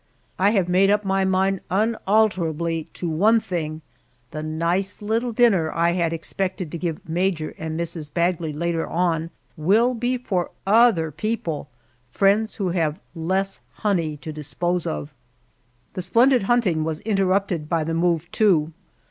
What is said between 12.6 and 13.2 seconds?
have had